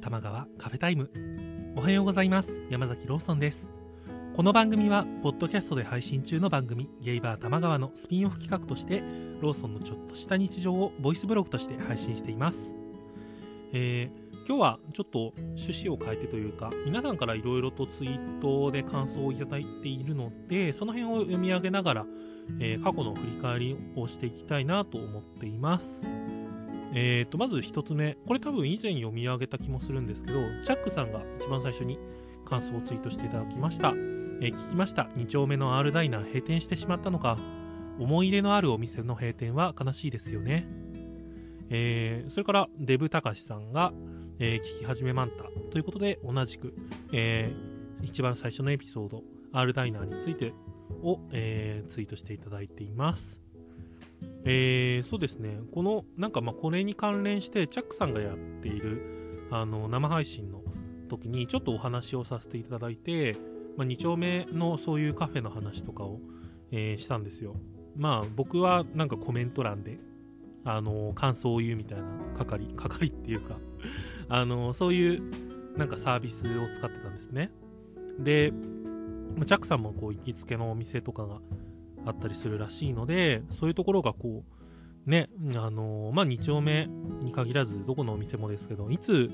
[0.00, 1.10] 玉川カフェタイム。
[1.76, 2.62] おはようございます。
[2.70, 3.74] 山崎ローソンです。
[4.34, 9.02] この番組はポッドキャストで配信中の番組ゲイバー玉川のスピンオフ企画として
[9.42, 12.76] ローソンのちょっとした日常をボイスブログとして配信しています。
[13.72, 22.06] えー今日はちょっと趣旨を変えてというか皆さんからいろいろとツイートで感想をいただいているのでその辺を読み上げながら、
[22.58, 26.02] えー過去の振り返りをしていきたいなと思っています。
[26.92, 28.16] えー、とまず1つ目。
[28.26, 31.98] これ多分以前読み上げた気もするんですけどチャックさんが一番最初に
[32.44, 35.02] 感想をツイートしていただきました、えー聞きました。
[35.16, 37.38] 2丁目の R ダイナー閉店してしまったのか。
[37.98, 40.66] 思い入れのあるお店の閉店は悲しいですよね。
[41.68, 43.92] えーそれからデブたかしさんが、
[44.38, 46.74] えー聞き始めマンタということで同じく、
[47.12, 50.54] えー一番最初のエピソード R ダイナーについて
[51.02, 53.42] を、えーツイートしていただいています。
[54.44, 60.62] えーそうですね、この、なんかまあこれに関連して、チャックさんがやっているあの生配信の
[61.08, 63.36] 時に、ちょっとお話をさせていただいて、
[63.76, 66.20] まあ、2丁目のそういうカフェの話とかを、
[66.70, 67.56] えーしたんですよ。
[67.96, 69.98] まあ僕はなんかコメント欄で、
[70.64, 72.04] あの感想を言うみたいな
[72.36, 73.56] 係、 係っていうか、
[74.28, 75.22] あのそういう
[75.76, 77.50] なんかサービスを使ってたんですね。
[78.18, 78.52] で、
[79.36, 81.40] まあチャックさんもこう行きつけのお店とかが
[82.06, 84.44] あったりするらしいので、そういうところがこ
[85.06, 89.30] う、ね、あのまあ、2丁目に限らず、どこのお店もですけど、いつ、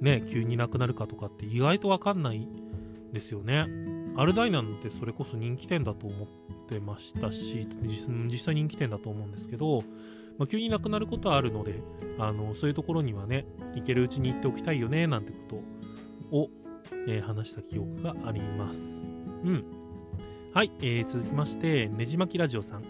[0.00, 2.46] ね、急になくなるかとかって意外とわかんない
[3.12, 3.64] ですよね。
[4.16, 6.28] アルダイナなんてそれこそ人気店だと思っ
[6.68, 7.66] てましたし、
[8.26, 9.82] 実際人気店だと思うんですけど、
[10.38, 11.80] まあ、急になくなることはあるので、
[12.18, 15.38] あのそういうところにはね、行けるうちに行っておきたいよね、なんてこ
[16.30, 16.50] とを、
[17.08, 19.02] えー話した記憶があります。
[19.44, 19.85] うん。
[20.56, 22.82] はい、えー続きまして、ねじまきラジオさん。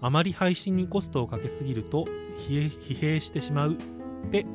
[0.00, 2.04] あまり配信にコストをかけすぎると
[2.36, 3.76] 疲弊してしまうっ
[4.30, 4.46] て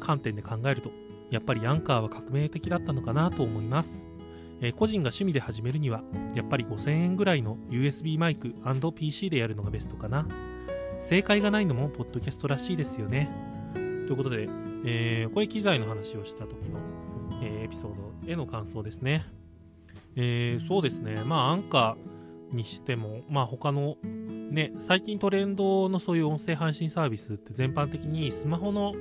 [0.00, 0.90] 観点で考えると、
[1.30, 4.08] やっぱりアンカーは革命的だったのかなと思います。
[4.60, 6.02] えー個人が趣味で始めるには、
[6.34, 8.56] やっぱり5000円ぐらいの USB マイク
[8.96, 10.26] &PC でやるのがベストかな。
[10.98, 13.30] 正解がないのもポッドキャストらしいですよね。
[13.72, 14.48] ということで、
[14.84, 16.80] えーこれ機材の話をした時の、
[17.40, 19.24] えーエピソードへの感想ですね。
[20.16, 28.94] えーそうですね、まあ、アンカーにしても、まあ、他の、ね、最近トレンドのそういう音声配信サービスって全般的にスマホの、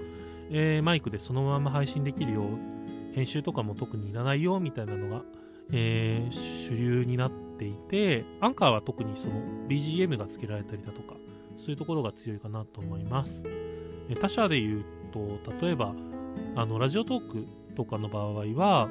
[0.51, 5.23] えーマイクでそのまま配信できるよう、編集とかも特にいらないよみたいなのが、
[5.71, 9.35] えー主流になっていて、アンカーは特にその
[9.69, 11.15] BGM が付けられたりだとか、
[11.57, 13.43] そういうところが強いかなと思います。
[14.19, 15.93] 他社で言うと、例えば、
[16.55, 17.45] あのラジオトーク
[17.75, 18.89] とかの場合は、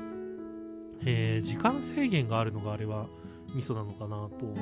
[1.04, 3.06] えー時間制限があるのがあれは
[3.54, 4.56] ミソなのかなと思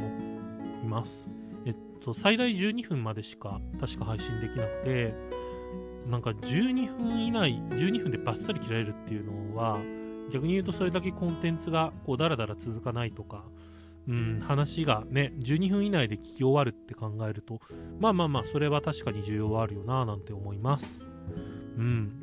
[0.85, 1.29] います。
[1.65, 5.15] えっと、最大12分までしか確か配信できなくて、
[6.09, 9.81] なんか12分以内、12分でバッサリ切られるっていうのは、
[10.31, 13.45] 逆に言うとそれだけコンテンツがこうダラダラ続かないとか、
[14.09, 17.61] うん、話がね、12分以内で聞き終わるって考えると、
[18.01, 21.05] まあまあまあ、それは確かに需要はあるよななんて思います。
[21.77, 22.22] うん。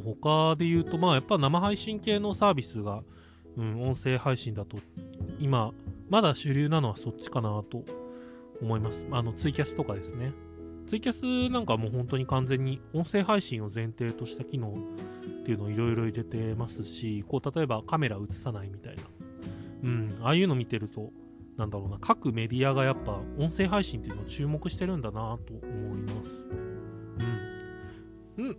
[0.00, 3.02] 他で言うと、まあやっぱ生配信系のサービスが、
[3.56, 4.76] うん、音声配信だと、
[5.38, 5.72] 今、
[6.08, 7.84] まだ主流なのはそっちかなと
[8.60, 9.06] 思います。
[9.10, 10.32] あの、ツイキャスとかですね。
[10.86, 19.02] ツイキャスなんかもう本当に完全に音声配信を前提とした機能っていうのをいろいろ入れてますし、こう、例えばカメラ映さないみたいな。
[19.82, 21.10] うん、ああいうの見てると、
[21.56, 26.35] なんだろうな、各メディアがやっぱ音声配信っていうのを注目してるんだなと思います。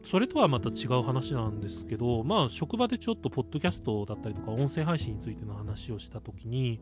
[0.10, 6.80] それとはまた違う話なんですけど、まあ、職場でちょっと、ポッドキャストだったりとか、音声配信についての話をしたときに、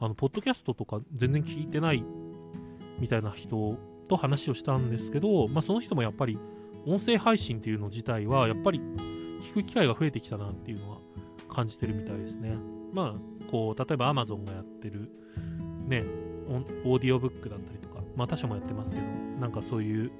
[0.00, 2.02] あの、ポッドキャストとか全然聞いてない
[2.98, 3.78] みたいな人
[4.08, 6.36] と話をしたんですけど、まあ、その人もやっぱり、
[6.84, 8.80] 音声配信っていうの自体は、やっぱり、
[9.40, 10.98] 聞く機会が増えてきたなっていうのは
[11.48, 12.56] 感じてるみたいですね。
[12.92, 15.12] まあ、こう、例えば Amazon がやってる、
[15.86, 16.04] ね、
[16.84, 19.06] オーディオブックだったりとか、まあ他社もやってますけど、
[19.40, 20.10] なんかそういう、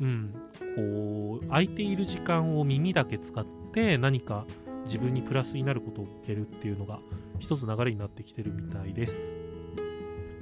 [0.00, 0.34] うん、
[0.76, 4.46] こう、空いている時間を耳だけ使って何か
[4.84, 7.00] 自分にプラスになることを聞けるっていうのが
[7.38, 9.34] 一つ流れになってきてるみたいです。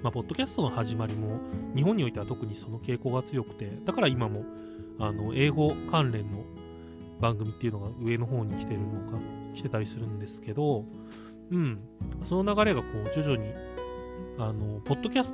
[0.02, 1.40] まあ、ポッドキャストの始まりも
[1.75, 4.44] 日本においては特にその傾向が強くて、だから今も
[4.99, 6.44] あの英語関連の
[7.20, 9.19] 番組っていうのが上の方に来てるのか、
[9.55, 10.84] 来てたりするんですけど、
[11.50, 11.81] うん、
[12.22, 13.52] その流れがこう徐々に、
[14.38, 15.32] あの、ポッドキャス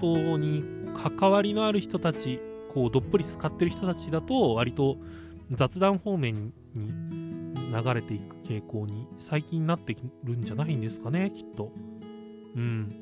[0.00, 0.62] トに
[0.94, 2.40] 関わりのある人たち、
[2.76, 4.98] こうどっぷり使ってる人たちだと割と
[5.52, 6.52] 雑談方面に
[7.72, 11.72] 流れていく傾向に最近なってるんじゃないんですかね、きっと。
[12.54, 12.94] うん。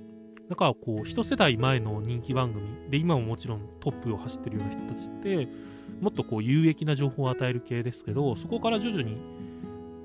[0.48, 5.48] だからこう、一世代前の人気番組で、今ももちろんトップを走ってるような人たちって、
[6.00, 9.16] もっとこう有益な情報を与える系ですけどそこから徐々に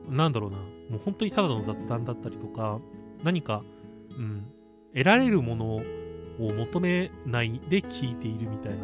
[0.10, 0.64] なんだろうなも
[0.96, 2.80] う本当にただの雑談だったりとか
[3.24, 3.64] 何か、
[4.18, 4.46] うん、
[4.94, 5.84] 得られるものを
[6.40, 8.80] 求めないで聞いているみたいな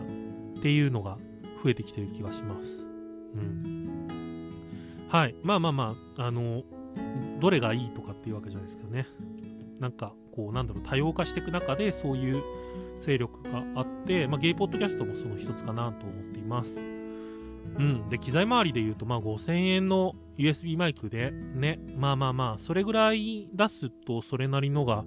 [0.58, 1.18] っていうのが
[1.64, 2.86] 増えてきてる気がします。
[3.36, 4.08] うん。
[5.10, 5.36] はい。
[5.44, 6.64] まあまあまあ、あの、
[7.40, 9.08] どれがいいとかっていうわけじゃないですけどね。
[9.80, 12.44] なんか、こう、なんだろう、多様化していく中で、そういう
[13.00, 16.80] 勢力があって、まあ、ゲイポッドキャストもその一つかなと思っています。
[16.80, 18.08] うん。
[18.08, 25.06] で、機材周りで言うと、まあ、5000円の USB マイクで、ね、まあまあまあ、それぐらい出すと、それなりのが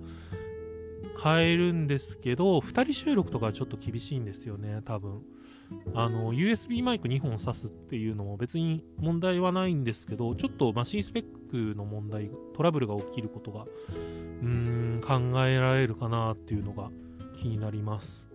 [1.17, 5.23] 買えるんですけど、2人収録とかはちょっと厳しいんですよね、多分。
[5.94, 13.65] あの、USB マイク2本挿すっていうのも別に問題はないんですけど、ちょっとマシンスペックの問題、トラブルが起きることが、
[14.43, 16.91] うーん、考えられるかなっていうのが
[17.37, 18.29] 気になります。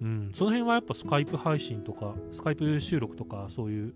[0.00, 3.94] うん、その辺はやっぱスカイプ配信とか、スカイプ収録とか、そういう、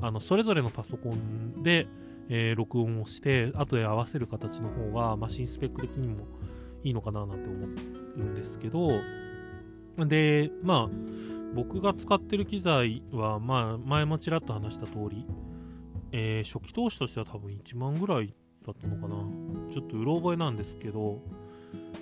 [0.00, 1.86] あの、それぞれのパソコンで、
[2.28, 6.26] えー、録音をして、後で合わせる形の方が、マシンスペック的にも
[6.82, 8.90] いいのかななんて思うんですけど、
[9.98, 10.90] で、まあ、
[11.56, 15.26] 僕が使ってる機材は、まあ、前もちらっと話した通り、
[16.12, 18.34] えー、初期投資としては多分1万ぐらい
[18.66, 19.16] だったのかな。
[19.72, 21.22] ちょっとうろ覚えなんですけど、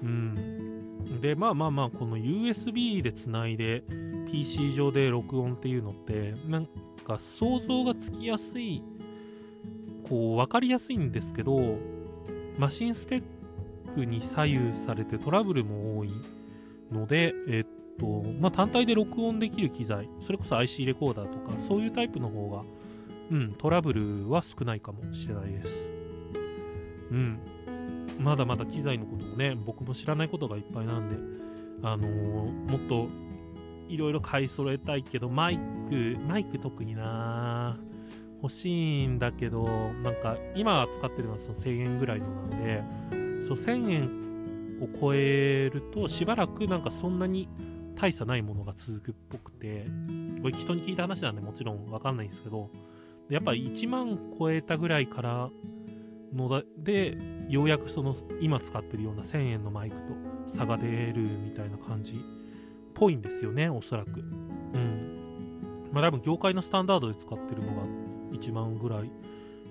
[0.03, 1.21] うん。
[1.21, 3.85] で、まあまあまあ、この USB でつないで
[4.33, 6.67] PC 上で録音っていうのって、なん
[7.07, 8.83] か想像がつきやすい、
[10.09, 11.79] こう、わかりやすいんですけど、
[12.59, 13.23] マシンスペッ
[13.95, 16.11] クに左右されてトラブルも多い
[16.91, 22.63] ので、えっと、まあ、単体で録音できる機材、それこそ IC レコーダーとか、そういうタイプの方が、
[23.31, 25.95] うん、トラブルは少ないかもしれないです。
[27.11, 27.39] うん。
[28.19, 31.17] まだまだ機材のこともね、僕も知らないことがいっぱいなんで、
[31.83, 33.09] あのー、もっと
[33.89, 35.59] いろいろ買い揃えたいけど、マイ
[35.89, 37.79] ク、マイク特にな
[38.43, 38.69] 欲し
[39.05, 39.65] いんだけど、
[40.03, 42.83] なんか今使ってるのはその1000円ぐらいのなんで、
[43.47, 44.25] そう1000円
[44.83, 47.49] を超えるとしばらくなんかそんなに
[47.95, 49.87] 大差ないものが続くっぽくて、
[50.43, 52.71] これ人に聞いた話なんでもちろんわかんないんですけど、
[53.29, 55.51] やっぱ1万超えたぐらいから
[56.35, 57.17] ので、
[57.49, 60.03] ようやくその今使ってるような1000円のマイクと
[60.47, 62.17] 差が出るみたいな感じっ
[62.95, 64.21] ぽいんですよね、おそらく。
[64.21, 64.23] う
[64.79, 65.89] ん。
[65.93, 67.83] まあ多分業界のスタンダードで使ってるのが
[68.33, 69.11] 1万ぐらい、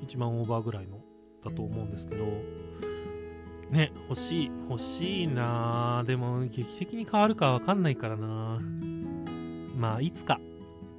[0.06, 1.00] 1万オーバーぐらいの
[1.44, 2.26] だと思うんですけど、
[3.74, 8.60] ね、欲しい、欲しいなでも、劇的に変わるかわかんないからな
[9.76, 10.40] まあ、いつか、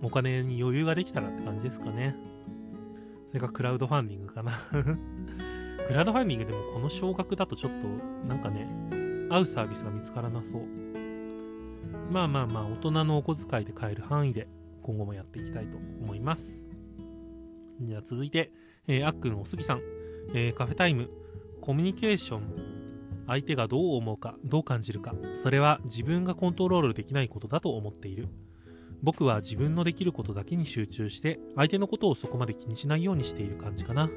[0.03, 2.17] お金に余裕ができたらって感じですかね。
[3.29, 4.53] それか、クラウドファンディングかな
[5.87, 8.69] クラウドファンディングでもこの少額だとちょっと、なんかね、
[9.31, 10.63] 合うサービスが見つからなそう。
[12.11, 14.49] まあまあまあ、大人のお小遣いで買える範囲で、
[14.83, 16.65] 今後もやっていきたいと思います。
[17.83, 18.51] じゃあ続いて、
[18.89, 19.81] えー、あっくんおすぎさん、
[20.35, 21.09] えー、カフェタイム、
[21.65, 22.43] コミュニケーション
[23.27, 28.29] 相手がどう思うかどう感じるかそれは自分がコントロールできないことだと思っている。
[29.03, 34.11] 僕は自分のできることだけに集中して相手のことをそこまで気にしないようにしている感じかな。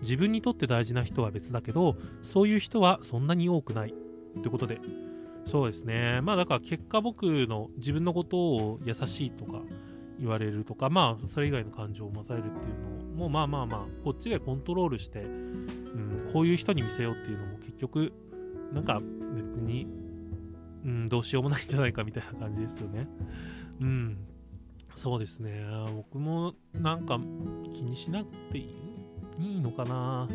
[0.00, 3.92] 自分にとって大事な人は別だけどそういう人はそんなに多くない。
[4.38, 4.80] ってことで。
[5.44, 6.22] そうですね。
[6.22, 9.60] まあだから結果僕の自分のことを優しいとか
[10.18, 15.26] 言われるとかまあそれ以外の感情を持たれるっていうのもまあまあまあこっちでコントロールして
[15.98, 18.12] うん、こういう人に見せようっていうのも結局、
[18.72, 19.00] なんか
[19.34, 19.86] 別に、
[20.84, 23.08] うん、どうしようもないんじゃないかみたいな感じですよね。
[23.80, 24.18] うん。
[24.94, 25.64] そうですね。
[25.94, 27.18] 僕もなんか
[27.72, 28.74] 気にしなくていい
[29.40, 30.28] いいのかな。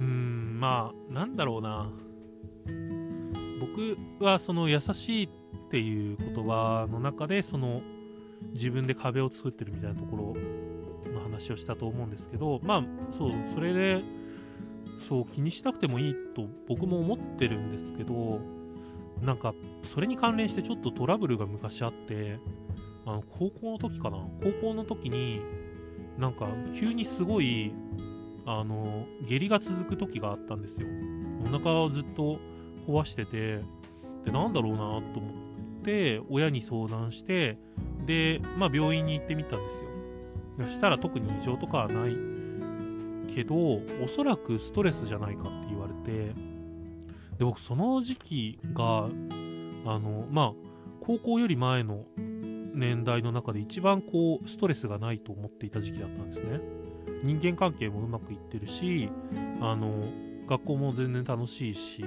[0.00, 1.90] うん、まあ、なんだろうな。
[3.60, 5.28] 僕はその優しいっ
[5.70, 7.82] ていう言葉の中で、その
[8.52, 10.34] 自分で壁を作ってるみたいなとこ
[11.04, 14.00] ろの話をしたと思うんですけど、まあ、そう、それで、
[15.02, 18.40] そう気にしなくてもいいと僕も思ってるんですけど
[19.20, 22.38] なんかそれに関連してちょっとトラブルが昔あって
[23.04, 24.18] あの高校の時かな？
[24.42, 25.40] 高校の時に
[26.18, 27.72] なんか急にすごい
[28.46, 30.88] あの下痢が続く時があったんですよ。
[31.44, 32.38] お腹をずっと
[32.86, 33.60] 壊してて
[34.24, 37.58] でなんだろうなと思って親に相談して
[38.06, 39.88] でまあ病院に行ってみたんですよ。
[40.60, 42.16] そしたら特に異常とかはない
[43.34, 43.80] けどお
[44.14, 46.34] そらくストレスじゃないかって言われて
[47.38, 49.08] で僕その時期が
[49.84, 50.52] あのまあ
[51.00, 52.04] 高校より前の
[52.74, 56.60] 年代の中で一番こうストレスがないと思っていた時期だったんですね。
[57.22, 59.08] 人間関係もうまくいってるし
[59.60, 60.02] あの
[60.48, 62.04] 学校も全然楽しいし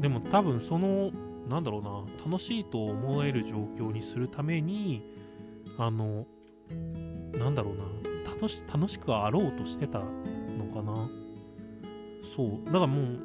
[0.00, 1.10] でも多分その
[1.48, 5.02] なんだろうな楽しいと思える状況にするために
[5.78, 6.26] あの
[7.32, 7.84] なんだろうな
[8.36, 10.04] 楽し楽しくあろうとしてたの
[10.72, 11.08] かな？
[12.36, 12.64] そう。
[12.66, 13.18] だからもう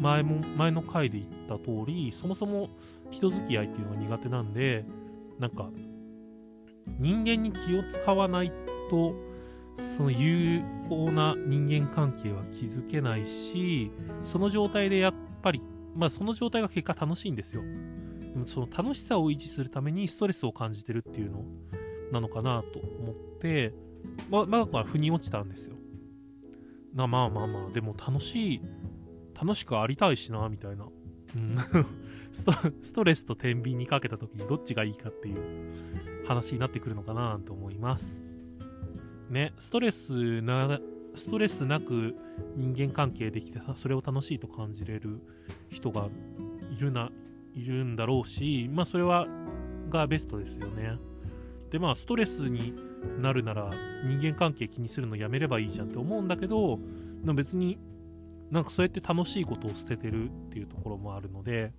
[0.00, 2.70] 前も前の回で言った通りそもそも
[3.10, 4.84] 人付き合いっていうのが苦手なんで
[5.38, 5.68] なんか
[6.98, 8.50] 人間に気を使わない
[8.90, 9.14] と
[9.96, 13.90] その有効な人間関係は築けないし
[14.22, 15.62] その状態でやっぱり
[15.94, 17.62] まあその状態が結果楽しいんですよ。
[17.62, 21.44] でもその楽しさを維持するためにストレスを感じてるっていうの
[22.12, 23.74] なのかなと思って
[24.30, 25.76] ままあ腑に落ちたんですよ。
[26.94, 28.60] なまあまあまあでも楽しい
[29.40, 30.86] 楽しくありたいしなみたいな、
[31.34, 31.56] うん、
[32.82, 38.24] ストレスと天秤にかけた時にどっちがいいかっていう話になってくるのかなと思います。
[39.28, 40.80] ねストレスな
[41.14, 42.14] ストレスなく
[42.56, 45.20] 人間関係できてそれを楽しいと感じれる
[45.68, 46.08] 人が
[46.76, 47.10] いるな
[47.54, 49.26] いるんだろうしまあそれは
[49.88, 50.98] がベストですよね。
[51.70, 52.74] でまあストレスに
[53.20, 53.70] なるなら
[54.04, 56.78] 人間関係気にするのやめればいいじゃんって思うんだけど
[57.34, 57.78] 別に
[58.50, 61.72] なんかそうやって楽しいことを捨ててるっていうところもあるので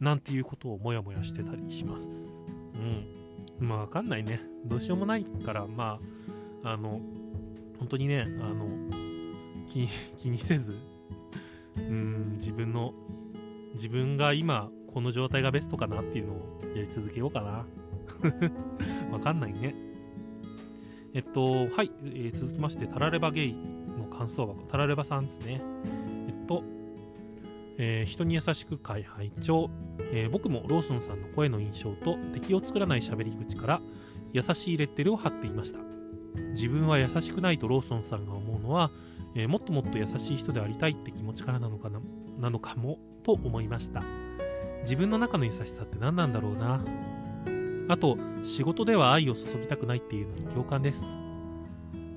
[0.00, 2.36] なんていうことをモヤモヤしてたりします。
[2.74, 3.66] うん。
[3.66, 4.40] まあわかんないね。
[4.64, 6.00] どうしようもないからま
[6.64, 7.00] ああの
[7.78, 8.66] 本当にねあの
[9.68, 10.74] 気 気にせず
[11.76, 12.94] うん自分の
[13.74, 17.66] 自分が今この状態がベストかなっていうのをやり続けようかな。
[19.12, 19.74] わかんないね。
[21.14, 25.60] えっと、はい、えー、続きまして、タラレバゲイの感想箱、タラレバさんですね。
[26.28, 26.62] えっと、
[27.78, 29.70] えー、人に優しく会拝聴、
[30.12, 33.80] えー、僕もローソンさんの声の印象と敵を作らない喋り口から
[34.32, 35.80] 優しいレッテルを貼っていました。
[36.50, 38.90] 自分は優しくないとローソンさんが思うのは、
[39.34, 42.00] えー、もっともっと優しい人でありたいって気持ちからなのかな
[42.38, 44.02] なのかもと思いました。
[44.82, 46.84] 自分の中の優しさって何なんだろうな。
[47.90, 51.18] あと、仕事では愛を注ぎたくないっていうのに共感です。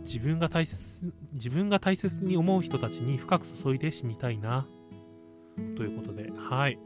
[0.06, 4.68] 自分が大切、自分が大切に思う人たちに深く注いで死にたいな。
[5.76, 6.78] ということで、はい。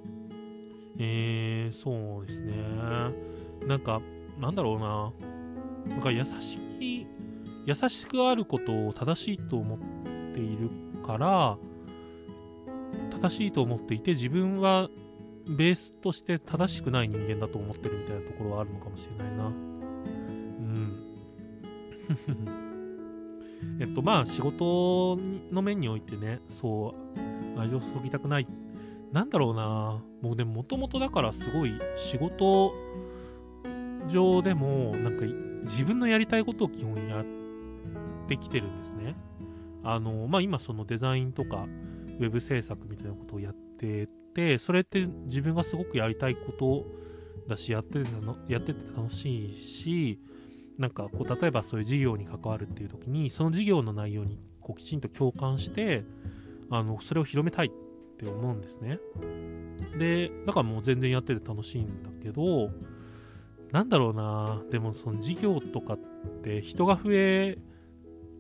[1.00, 2.54] えー、そうですね。
[3.68, 4.02] なんか、
[4.40, 5.12] なんだろうな。
[5.94, 7.08] なんか優しき、
[7.66, 9.80] 優しくあることを正しいと思っ
[10.34, 10.70] ている
[11.06, 11.58] から、
[13.12, 14.90] 正しいと思っていて、自分は
[15.50, 19.46] ベースとして正しくない人間だと思ってるみたいなところはあるのかもしれないな。
[19.46, 20.98] うん。
[23.80, 25.18] えっと、まあ、仕事
[25.52, 26.96] の面においてね、そ
[27.56, 28.48] う、愛情を注ぎたくない。
[29.12, 30.02] なんだろうな。
[30.22, 32.74] もうでも、もともとだからすごい仕事
[34.08, 35.26] 上でも、なんか
[35.64, 37.26] 自分のやりたいことを基本やっ
[38.28, 39.16] てきてるんですね。
[39.84, 41.68] あの、まあ今そのデザインとか、
[42.20, 46.86] ウェブ制作みたいなことをやっててそれって自分がすごくやりたいこと
[47.50, 50.20] だしやっててのやってて楽しいし
[50.78, 56.04] なんかこう例えばそういう事業に関わるっていう時にその事業の内容にこうきちんと共感して
[56.70, 57.72] あのそれを広めたいっ
[58.20, 59.00] て思うんですね。
[59.98, 62.70] でだからもう全然やってて楽しいんだけど
[63.72, 65.98] なんだろうなでもその事業とかっ
[66.44, 67.58] て人が増え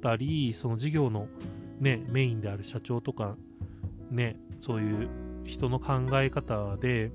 [0.04, 1.28] たりその事業の
[1.80, 3.36] ねメインである社長とか
[4.12, 7.12] ねそういう人の考え方で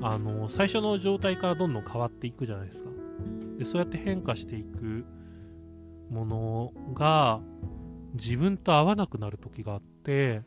[0.00, 2.90] あの最初の状態からどんどん変わっていくじゃないですか。
[3.58, 5.04] でそうやって変化していく
[6.10, 7.40] ものが
[8.14, 10.42] 自分と合わなくなる時があって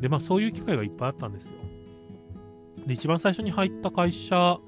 [0.00, 1.52] でまあそういう機会がいっぱいあったんですよ。
[2.86, 4.58] で一番最初に入った会社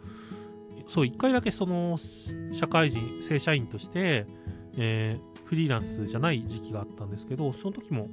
[0.86, 1.96] そう1回だけその
[2.52, 4.26] 社会人正社員として、
[4.76, 8.08] えー、フリーランスじゃない時期があったんですけどその時も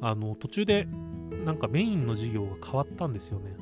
[0.00, 0.86] あの途中で
[1.44, 3.56] なんかメインの授業が変わったんですよね。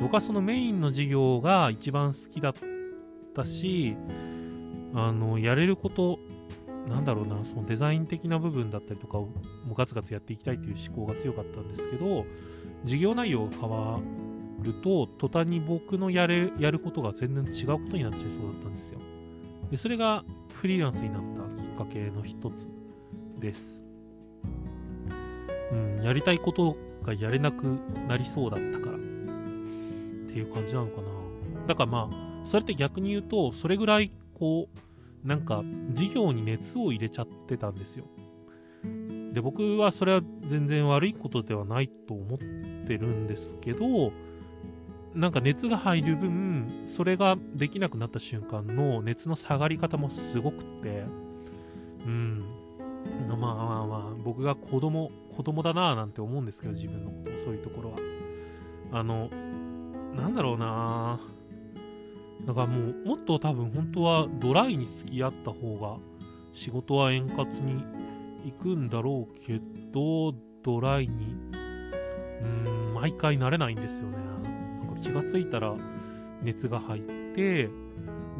[0.00, 2.54] 僕はそのメインの授業が一番好きだっ
[3.34, 3.96] たし、
[4.94, 6.18] あの、やれること、
[6.88, 9.28] なんだろうな、そのデザイン的な部分だったりとかを
[9.66, 12.24] もガツガツやっていきたいという思考が強かったんですけど、
[12.82, 14.00] 授業内容が変わ
[14.62, 18.98] ると、途端に僕のやれやることが全然違うことになっちゃいそうだったんですよ。
[19.70, 20.24] で、それが
[20.54, 21.22] フリーランスになっ
[21.56, 22.68] たきっかけの一つ
[23.38, 23.84] です。
[25.72, 27.64] うん、やりたいことがやれなく
[28.08, 28.96] なりそうだったから。
[28.96, 28.98] っ
[30.32, 31.08] ていう感じなのかな。
[31.66, 34.68] だからまあそれって逆に言うとそれぐらいこ
[35.24, 38.04] うなんか事業に熱を入れちゃってたんですよ。
[39.32, 44.12] で僕はそれは全然悪いことではないと思ってるんですけど
[45.14, 51.04] なんか熱が入る分それができなくなった瞬間の熱の下がり方もすごくって
[52.06, 52.44] うん。
[53.28, 57.96] まあまあまあ僕が子供子供だなぁなんて思うんですけど自分のことそういうところは。
[58.92, 59.30] あの
[60.14, 61.18] なんだろうな
[62.44, 65.96] だからもうもっと多分本当はドライに付き合った方が
[66.52, 67.82] 仕事は円滑に
[68.44, 69.60] 行くんだろうけ
[69.92, 71.36] どドライに
[72.42, 74.18] うーん毎回慣れないんですよね。
[74.18, 75.74] なんか気がついたら
[76.42, 77.02] 熱が入っ
[77.34, 77.70] て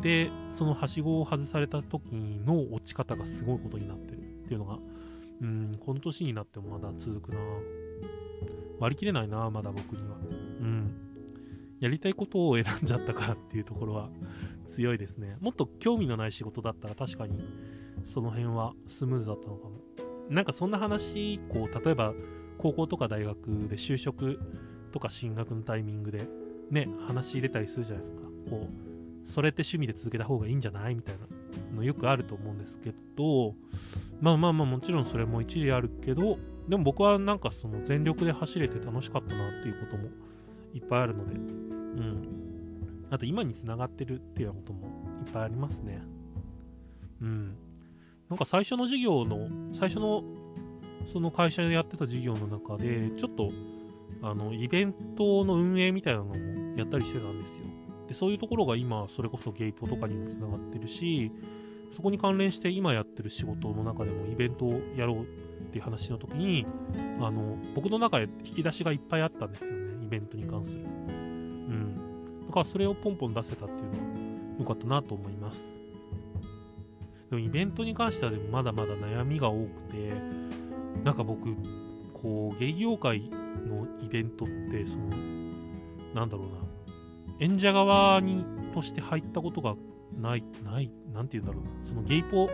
[0.03, 2.13] でそのはしごを外された時
[2.45, 4.79] の落ち方がすごいことになってるっていうのが
[5.41, 7.39] うんこの年になってもまだ続くな。
[8.79, 10.17] 割り切れないなまだ僕には。
[10.61, 10.91] うん。
[11.81, 14.11] やりたいことを選んじゃったからっていうところは
[14.69, 15.37] 強いですね。
[15.41, 17.43] もっと興味のない仕事だったら確かに
[18.05, 19.81] その辺はスムーズだったのかも。
[20.29, 22.15] なんかそんな話こう例えば
[22.59, 23.37] 高校とか大学
[23.69, 24.39] で就職
[24.93, 26.29] とか進学のタイミングで
[26.71, 28.21] ね話入れたりするじゃないですか。
[28.51, 30.95] こうそれって趣味で続けた方がいいんじゃない？
[30.95, 31.27] みたいな。
[31.75, 33.55] のよくあると思うんですけど
[34.21, 36.39] まあまあまあもちろんそれも一理あるけど
[36.69, 40.09] でも僕はなんかその全力で走れて楽しかったなっていうことも
[40.75, 42.41] いっぱいあるのでうん。
[43.11, 44.87] あと今につながってるっていうようなことも
[45.27, 46.01] いっぱいありますね。
[47.21, 47.57] うん。
[48.29, 50.23] なんか最初の授業の最初の
[51.13, 53.51] その会社でやってた授業の中でちょっと
[54.23, 56.37] あのイベントの運営みたいなのも
[56.77, 57.65] やったりしてたんですよ。
[58.11, 61.31] でそういうところが今それこそゲイポとかにもつながってるし
[61.93, 65.25] そこに関連して今やってる仕事の中でもイベントをやろうっ
[65.71, 66.67] ていう話の時に
[67.21, 70.81] あの僕の中で引き出しがいっぱいあったんですよねイベントに関する。
[70.81, 72.47] うん。
[72.49, 73.97] だからそれをポンポン出せたっていうのは
[74.59, 75.79] 良かったなと思います。
[77.31, 80.13] でもイベントに関してはでもまだまだ悩みが多くて
[81.05, 81.55] なんか僕
[82.13, 85.11] こう芸業界のイベントってその
[86.13, 86.71] なんだろうな。
[87.41, 89.75] 演者側にとして入ったことが
[90.21, 91.71] ないないなんて言うんだろうな。
[91.83, 92.49] そのゲイポ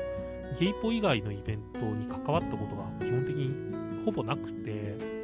[0.58, 5.16] ゲイポ以外のイベントに関わったことが基本的にほぼなくて。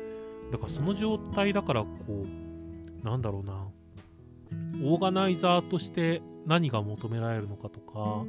[0.51, 3.69] だからその状態だからこうなんだろうな。
[4.85, 8.25] オーガナイザーとして何が求められるのかとか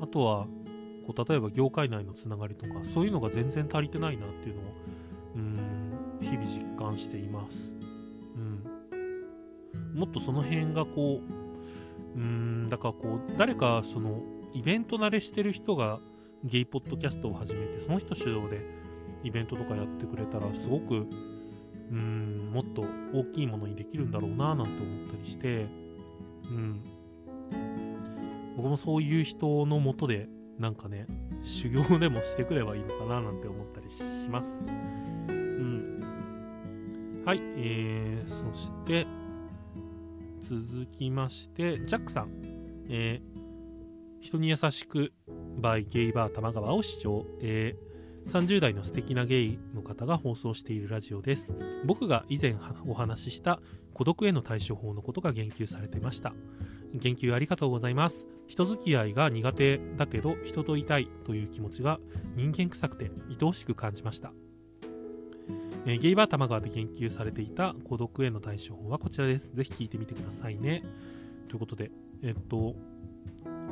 [0.00, 0.46] あとは
[1.06, 4.64] こう例えば業界内のつながりとかそういうのが全然足りてないなっていうのを
[5.36, 7.73] うん日々実感しています、
[9.94, 11.20] もっとその辺がこ
[12.16, 14.20] ううんだからこう誰かその
[14.52, 16.00] イベント慣れしてる人が
[16.44, 18.60] ゲイポッドキャストを始めてその人主導で
[19.22, 21.06] イベントとかやってくれたらすごく
[21.90, 25.66] うんもっと大きいものにできるんだろうななんて思ったりして
[26.50, 26.80] うん。
[28.56, 30.28] 僕もそういう人のもとで
[30.58, 31.06] なんかね
[31.42, 34.64] 修行でもしてくればいいのかななんて思ったりします。
[35.28, 36.04] うん。
[37.26, 39.06] はいえー、そして
[40.44, 42.28] 続きましてジャックさん。
[42.90, 45.12] えー、人に優しく
[45.58, 51.54] by ゲイバー玉川を視聴、えー、30代の素敵なゲイの方が放送しているラジオです。
[51.86, 53.58] 僕が以前お話しした
[53.94, 56.34] 孤独への対処法のことが言及されてました。
[56.92, 58.28] 言及ありがとうございます。
[58.46, 61.98] 人付き合いが苦手だけど人といたいという気持ちが
[62.36, 64.34] 人間臭くて愛おしく感じました。
[65.86, 69.54] えー、ゲイバー玉川で言及されていた孤独への対処法はこちらです。
[69.54, 70.82] ぜひ聞いてみてくださいね。
[71.48, 71.90] ということで、
[72.22, 72.74] えっと、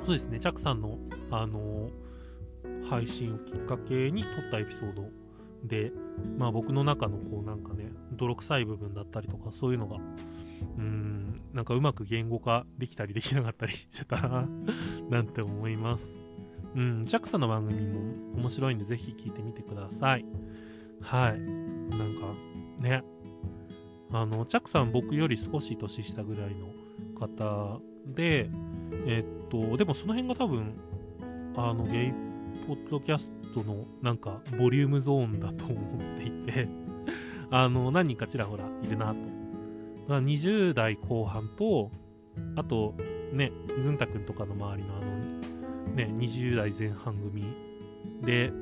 [0.05, 0.99] そうですね、チャックさんの、
[1.31, 5.09] あのー、配信をきっかけに撮ったエピソード
[5.65, 5.93] で、
[6.39, 14.49] まあ僕の中のこうなんかね、泥臭い部分だったりとか、そういうのが、うーん、なんかうまく言語化できたりできなかったりしてたな
[15.09, 16.27] なんて思います。
[16.75, 18.01] うん、ジャックさんの番組も
[18.37, 20.25] 面白いんで、ぜひ聞いてみてください。
[21.01, 21.62] はい。
[21.99, 22.35] なんか、
[22.81, 23.03] ね。
[24.13, 26.69] あの、チャックさん僕より少し年下ぐらいの
[27.19, 28.51] 方で、
[29.07, 30.75] えっと、でもその辺が多分、
[31.57, 32.13] あの、ゲイ
[32.67, 36.69] ポッドキャストのなんか、ボリュームゾーンだと思っていて
[37.51, 39.15] あの、何人かちらほらいるなと。
[39.15, 39.25] だか
[40.15, 41.91] ら20代後半と、
[42.57, 42.95] あと、
[43.33, 43.53] ね、
[43.83, 47.45] ずんたくんとかの周りのあの、ね、20代前半組
[48.23, 48.53] で、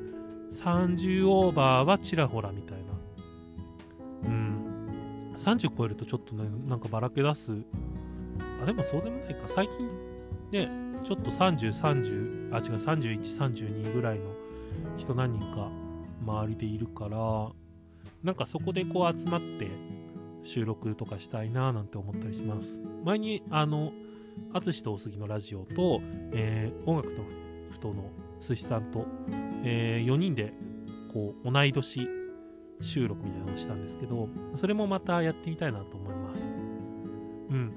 [0.51, 2.91] 30オーバーはちらほらみたいな。
[5.41, 7.51] 30超えるとちょっとね、なんかばらけ出す。
[8.61, 9.47] あ、でもそうでもないか。
[9.47, 9.89] 最近
[10.51, 10.69] ね、
[11.03, 14.25] ちょっと30、30、あ、違う、31、32ぐらいの
[14.97, 15.69] 人何人か
[16.23, 17.17] 周りでいるから、
[18.23, 19.67] なんかそこでこう集まって
[20.43, 22.79] 収録とかしたいななんて思ったりします。
[23.03, 23.93] 前に、あの、
[24.53, 26.01] 淳と大杉のラジオと、
[26.33, 27.23] えー、音楽と
[27.71, 29.07] ふとの寿司さんと、
[29.63, 30.53] えー、4人で
[31.11, 32.20] こう同い年
[32.81, 36.55] 収録みたいなのをしたんですけどそれもまたやってみたいなと思います。
[37.49, 37.73] うん。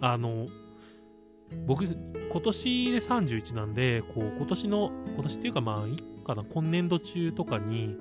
[0.00, 0.46] あの
[1.66, 7.96] 僕今年で31なんでこう今年の今年っていうかまあいいかな今年度中とかに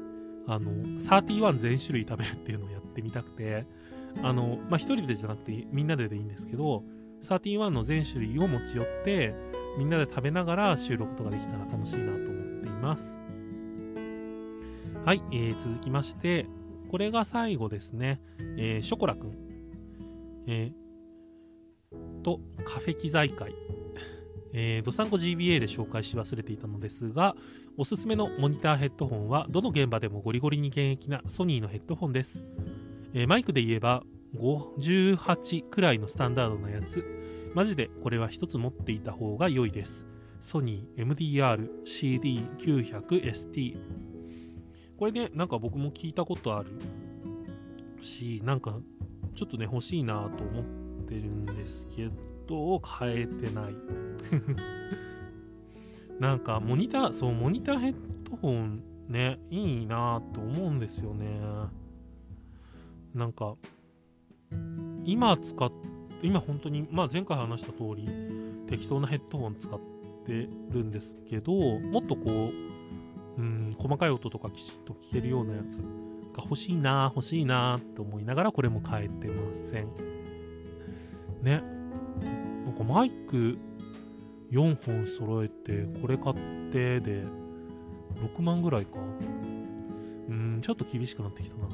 [0.48, 3.66] あの31全種類食べるっていうのをやってみたくて
[4.24, 6.84] あのまあ一人でじゃなくてみんなででいいんですけど
[7.24, 9.34] 31の全種類を持ち寄って
[9.78, 13.29] みんなで食べながら収録とかできたら楽しいなと思っています。
[15.06, 16.46] はい、えー、続きまして
[16.90, 18.22] これが最後ですね、
[18.58, 19.34] えー、ショコラくん、
[20.48, 23.56] えー、とカフェ機材会
[24.52, 27.36] えー、ドサンコ GBA で紹介し忘れていたのですが、
[27.78, 32.44] おすすめのモニターヘッドホンは、どの現場でもゴリゴリに現役なソニーのヘッドホンです。
[33.14, 34.04] えー、マイクで言えば、
[34.36, 37.04] 58くらいのスタンダードなやつ。
[37.54, 40.08] マジでこれは一つ持っていた方が良いです。
[40.42, 41.06] ソニー
[41.86, 43.78] MDR-CD900ST。
[45.00, 46.72] これね、なんか僕も聞いたことある。
[48.02, 48.78] し、なんか
[49.34, 50.66] ちょっとね、欲しいなと思っ
[51.08, 52.10] てるんですけ
[52.48, 53.76] ど、変えてない。
[56.20, 57.96] なんかモニターそうモニターヘッ
[58.30, 61.40] ドホンねいいなと思うんですよね。
[63.14, 63.56] なんか
[65.06, 65.72] 今使っ
[66.22, 68.06] 今本当にまあ前回話した通り
[68.68, 69.80] 適当なヘッドホン使っ
[70.26, 72.52] てるんですけどもっとこう
[73.40, 75.78] うん細かい音とかきちっと聞けるようなやつ
[76.36, 79.88] が欲しいな欲しいなって思いながらこれも変えてません
[81.42, 81.64] ね
[82.66, 83.58] なんかマイク
[84.52, 86.36] 4本揃えて、これ買っ
[86.72, 87.24] てで、
[88.36, 88.98] 6万ぐらいか。
[90.30, 91.68] うん、ちょっと厳しくなってきたな。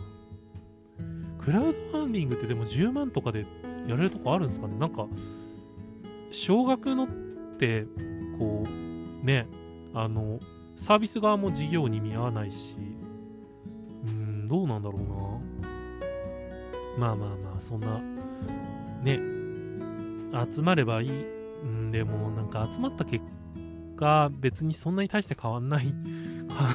[1.40, 3.46] クラウドファンディングってでも10万とかで
[3.88, 5.08] やれるとこあるんですかねなんか、
[6.32, 7.08] 少額のっ
[7.58, 7.86] て、
[8.38, 9.48] こう、ね、
[9.94, 10.40] あの、
[10.76, 12.78] サービス側も事業に見合わないし、
[14.06, 15.08] うん、どうなんだろうな。
[16.98, 18.00] まあまあまあ、そんな、
[19.04, 19.20] ね、
[20.54, 21.36] 集まればいい。
[21.66, 23.26] んでもなんか集まった結
[23.98, 25.94] 果別にそんなに大して変わんない。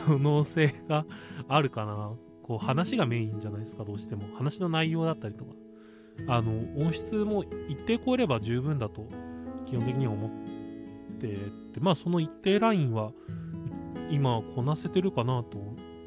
[0.06, 1.06] 可能性が
[1.48, 2.12] あるかな。
[2.42, 4.22] こう話がメインじゃないですかどうしても。
[4.36, 5.52] 話の内容だったりとか。
[6.26, 9.08] あの音質も一定超えれば十分だと
[9.64, 10.30] 基本的には思っ
[11.18, 11.28] て
[11.72, 11.80] て。
[11.80, 13.12] まあその一定ラインは
[14.10, 15.58] 今こなせてるかなと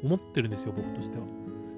[0.02, 1.24] 思ってるんですよ僕としては。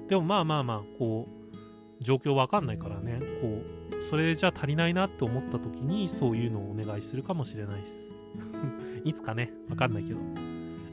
[0.07, 3.19] でもまあまあまあこう状況わかんないからね。
[3.41, 3.61] こ
[3.91, 8.11] うそれじゃ足りないなって思った時にそういうのをお願いするかもしれないです。
[9.03, 10.19] いつかねわかんないけど。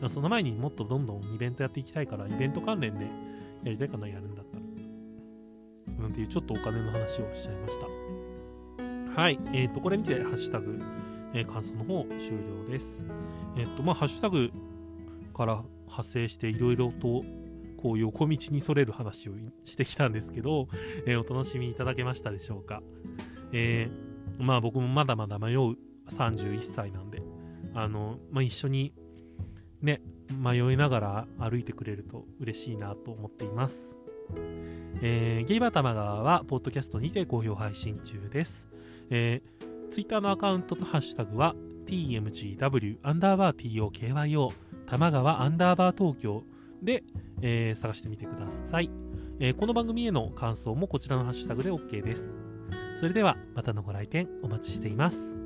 [0.08, 3.06] その前にもっとどんどんイベントやっていきたいからイベント関連で
[3.62, 4.64] やりたいかなやるんだったら。
[6.02, 7.78] なんていうちょっとお金の話をしちゃいまし
[9.14, 9.20] た。
[9.20, 9.38] はい。
[9.52, 10.80] えっ、ー、とこれにてハッシュタグ、
[11.32, 13.04] えー、感想の方終了です。
[13.56, 14.50] えっ、ー、とまあハッシュタグ
[15.34, 17.24] から派生していろいろと
[17.76, 20.68] こう横道にそれる話をしてきたんですけど、
[21.06, 22.82] えー、お楽しみいただけましたでしょうか？
[23.52, 25.76] えー、まあ僕もまだまだ迷う
[26.08, 27.22] 31歳なんで、
[27.74, 28.94] あの、まあ一緒に
[29.82, 30.00] ね、
[30.40, 33.98] 迷いながら歩いてくれると嬉しいなと思っています。
[35.02, 38.70] えー、ゲイバー玉川は、ポッドキャストにて好評配信中です。
[39.10, 44.48] えー、ツイッターのアカウントとハッシュタグは、tmgw アンダーバー tokyo
[44.86, 46.44] 玉川アンダーバー東京
[46.82, 47.02] で、
[47.40, 48.90] えー、探してみてください、
[49.40, 52.34] えー、この番組への感想もこちらのハッシュタグで OK です。
[53.00, 55.36] それではまたのご来店お待ちしています。